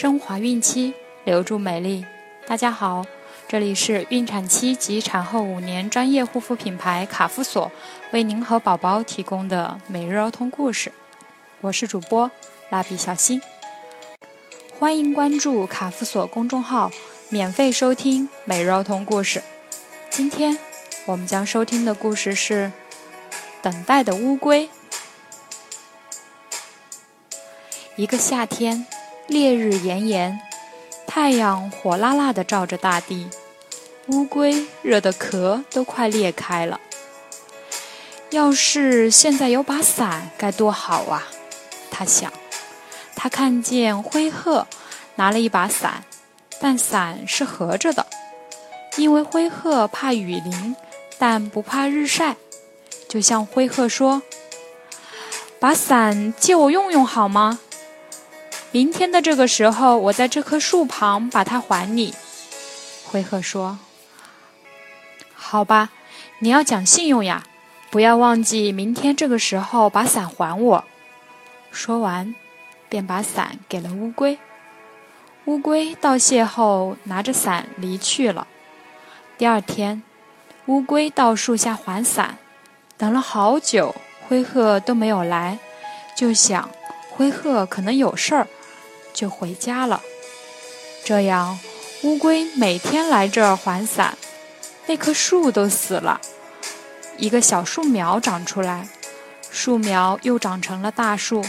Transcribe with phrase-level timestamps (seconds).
[0.00, 2.06] 升华孕期，留住美丽。
[2.46, 3.04] 大家好，
[3.46, 7.70] 这里是孕产期及产后五年专业护肤品牌卡夫索
[8.10, 10.90] 为您和宝宝提供的每日儿童故事。
[11.60, 12.30] 我是主播
[12.70, 13.42] 蜡笔小新，
[14.78, 16.90] 欢迎关注卡夫索公众号，
[17.28, 19.42] 免费收听每日儿童故事。
[20.08, 20.58] 今天
[21.04, 22.72] 我们将收听的故事是
[23.60, 24.66] 《等待的乌龟》。
[27.96, 28.86] 一个夏天。
[29.30, 30.40] 烈日炎炎，
[31.06, 33.28] 太阳火辣辣的照着大地，
[34.08, 36.80] 乌龟热得壳都快裂开了。
[38.30, 41.28] 要是现在有把伞该多好啊！
[41.92, 42.32] 他想。
[43.14, 44.66] 他看见灰鹤
[45.14, 46.02] 拿了一把伞，
[46.60, 48.04] 但伞是合着的，
[48.96, 50.74] 因为灰鹤怕雨淋，
[51.18, 52.34] 但不怕日晒。
[53.08, 54.22] 就向灰鹤说
[55.60, 57.60] ：“把伞借我用用好吗？”
[58.72, 62.14] 明天的这个时候，我在这棵树旁把它还你。”
[63.04, 63.78] 灰鹤说。
[65.34, 65.90] “好吧，
[66.38, 67.42] 你要讲信用呀，
[67.90, 70.84] 不要忘记明天这个时候把伞还我。”
[71.72, 72.34] 说完，
[72.88, 74.38] 便把伞给了乌龟。
[75.46, 78.46] 乌龟道谢后，拿着伞离去了。
[79.36, 80.02] 第二天，
[80.66, 82.38] 乌龟到树下还伞，
[82.96, 83.94] 等了好久，
[84.28, 85.58] 灰鹤都没有来，
[86.14, 86.70] 就想
[87.10, 88.46] 灰鹤可能有事儿。
[89.12, 90.02] 就回家了。
[91.04, 91.58] 这样，
[92.02, 94.16] 乌龟每天来这儿还伞，
[94.86, 96.20] 那棵树都死了，
[97.16, 98.88] 一个小树苗长出来，
[99.50, 101.44] 树苗又长成了大树。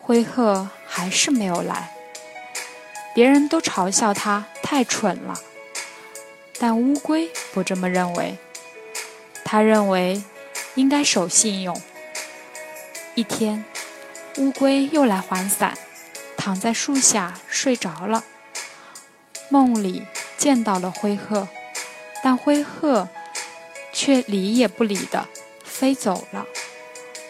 [0.00, 1.94] 灰鹤还是没有来，
[3.14, 5.40] 别人都嘲笑他太蠢了，
[6.58, 8.36] 但乌龟不这么认为。
[9.44, 10.22] 他认为
[10.74, 11.80] 应该守信用。
[13.14, 13.64] 一天，
[14.38, 15.76] 乌龟又来还伞。
[16.44, 18.24] 躺在树下睡着了，
[19.48, 20.02] 梦里
[20.36, 21.46] 见到了灰鹤，
[22.20, 23.08] 但灰鹤
[23.92, 25.28] 却理也不理的
[25.62, 26.44] 飞走了。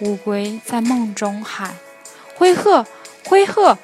[0.00, 1.76] 乌龟在梦中喊
[2.34, 2.87] ：“灰鹤，
[3.26, 3.76] 灰鹤！”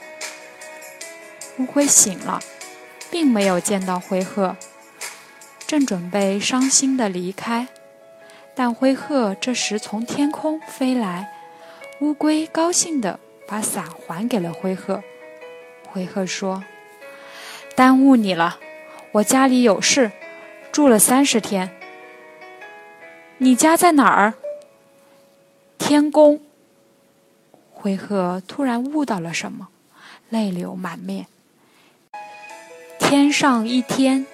[1.60, 2.40] 乌龟醒了，
[3.10, 4.56] 并没有见到灰鹤，
[5.66, 7.68] 正准备伤心的离开，
[8.54, 11.30] 但灰鹤这时从天空飞来，
[12.00, 15.02] 乌龟高兴的把伞还给了灰鹤。
[15.90, 16.62] 灰鹤说
[17.74, 18.58] ：“耽误你了，
[19.12, 20.12] 我家里有事，
[20.70, 21.70] 住了三十天。
[23.38, 24.34] 你家在哪儿？”
[25.78, 26.40] 天宫。
[27.72, 29.68] 灰鹤突然悟到了什么，
[30.28, 31.26] 泪流满面。
[32.98, 34.26] 天上一天，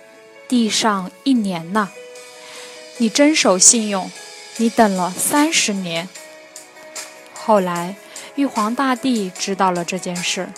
[0.48, 1.90] 地上一年呐！
[2.98, 4.10] 你真守信用，
[4.56, 6.08] 你等了三十年。
[7.32, 7.94] 后来，
[8.34, 10.48] 玉皇大帝知道了这件事。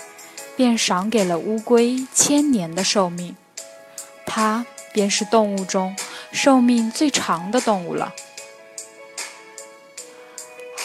[0.57, 3.37] 便赏给了乌龟千年的寿命，
[4.25, 5.95] 它便是动物中
[6.33, 8.15] 寿命最长的动物了。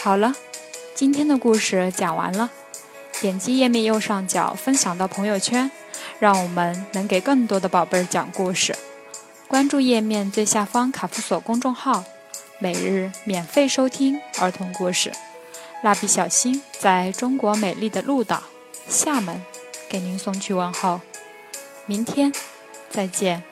[0.02, 0.34] 好了，
[0.94, 2.50] 今天的故事讲完了，
[3.20, 5.70] 点击页面右上角分享到朋友圈，
[6.18, 8.76] 让我们能给更多的宝贝儿讲故事。
[9.48, 12.04] 关注页面最下方卡夫索公众号，
[12.58, 15.12] 每日免费收听儿童故事。
[15.82, 18.42] 蜡笔小新在中国美丽的鹭岛
[18.88, 19.42] 厦门。
[19.92, 21.02] 给您送去问候，
[21.84, 22.32] 明天
[22.88, 23.51] 再见。